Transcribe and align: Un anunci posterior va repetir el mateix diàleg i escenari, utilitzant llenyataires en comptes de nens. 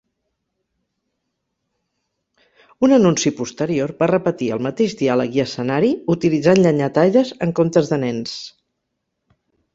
Un 2.87 2.95
anunci 2.97 3.33
posterior 3.41 3.93
va 3.99 4.09
repetir 4.13 4.49
el 4.57 4.65
mateix 4.69 4.97
diàleg 5.03 5.39
i 5.41 5.43
escenari, 5.45 5.93
utilitzant 6.17 6.65
llenyataires 6.65 7.37
en 7.49 7.57
comptes 7.63 7.93
de 7.95 8.03
nens. 8.07 8.35